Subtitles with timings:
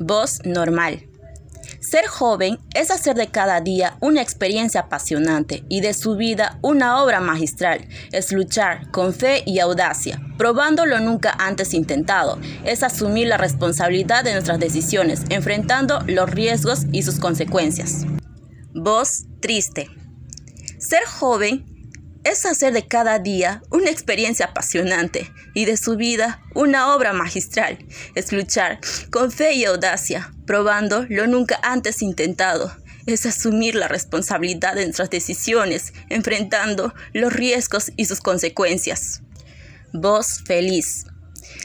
[0.00, 1.08] Voz normal.
[1.80, 7.02] Ser joven es hacer de cada día una experiencia apasionante y de su vida una
[7.02, 7.88] obra magistral.
[8.12, 12.38] Es luchar con fe y audacia, probando lo nunca antes intentado.
[12.64, 18.06] Es asumir la responsabilidad de nuestras decisiones, enfrentando los riesgos y sus consecuencias.
[18.74, 19.88] Voz triste.
[20.78, 21.77] Ser joven
[22.24, 27.78] es hacer de cada día una experiencia apasionante y de su vida una obra magistral.
[28.14, 28.80] Es luchar
[29.10, 32.74] con fe y audacia, probando lo nunca antes intentado.
[33.06, 39.22] Es asumir la responsabilidad de nuestras decisiones, enfrentando los riesgos y sus consecuencias.
[39.92, 41.06] Voz feliz.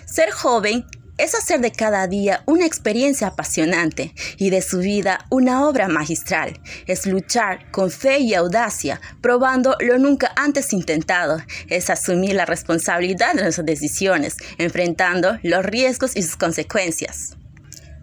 [0.05, 0.85] Ser joven
[1.23, 6.59] es hacer de cada día una experiencia apasionante y de su vida una obra magistral.
[6.85, 11.37] Es luchar con fe y audacia, probando lo nunca antes intentado.
[11.69, 17.37] Es asumir la responsabilidad de nuestras decisiones, enfrentando los riesgos y sus consecuencias.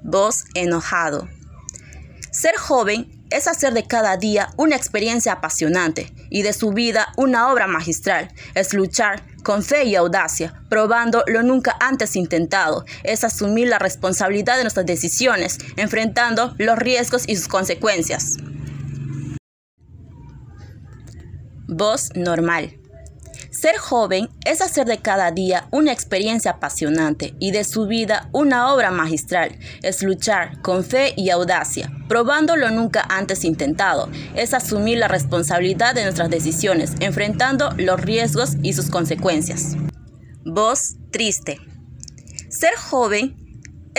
[0.02, 1.29] Voz enojado.
[2.30, 7.52] Ser joven es hacer de cada día una experiencia apasionante y de su vida una
[7.52, 8.32] obra magistral.
[8.55, 12.84] Es luchar con fe y audacia, probando lo nunca antes intentado.
[13.02, 18.37] Es asumir la responsabilidad de nuestras decisiones, enfrentando los riesgos y sus consecuencias.
[21.66, 22.79] Voz normal.
[23.60, 28.72] Ser joven es hacer de cada día una experiencia apasionante y de su vida una
[28.72, 29.58] obra magistral.
[29.82, 34.08] Es luchar con fe y audacia, probando lo nunca antes intentado.
[34.34, 39.76] Es asumir la responsabilidad de nuestras decisiones, enfrentando los riesgos y sus consecuencias.
[40.42, 41.60] Voz triste.
[42.48, 43.40] Ser joven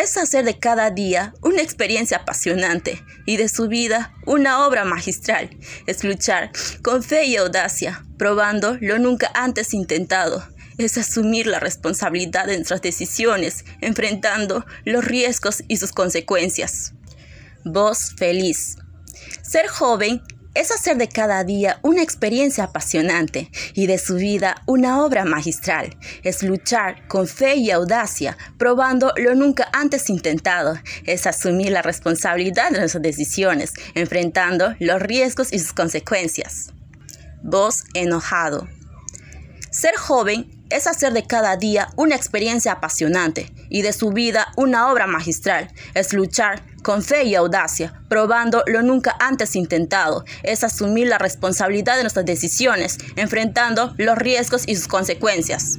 [0.02, 5.50] es hacer de cada día una experiencia apasionante y de su vida una obra magistral.
[5.86, 10.44] Es luchar con fe y audacia, probando lo nunca antes intentado.
[10.78, 16.94] Es asumir la responsabilidad de nuestras decisiones, enfrentando los riesgos y sus consecuencias.
[17.64, 18.78] Voz feliz.
[19.44, 25.04] Ser joven es hacer de cada día una experiencia apasionante y de su vida una
[25.04, 25.98] obra magistral.
[26.24, 30.78] Es luchar con fe y audacia, probando lo nunca antes intentado.
[31.06, 36.74] Es asumir la responsabilidad de nuestras decisiones, enfrentando los riesgos y sus consecuencias.
[37.44, 38.68] Voz enojado.
[39.72, 44.92] Ser joven es hacer de cada día una experiencia apasionante y de su vida una
[44.92, 45.72] obra magistral.
[45.94, 50.26] Es luchar con fe y audacia, probando lo nunca antes intentado.
[50.44, 55.78] Es asumir la responsabilidad de nuestras decisiones, enfrentando los riesgos y sus consecuencias.